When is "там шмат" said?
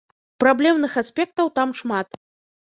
1.61-2.19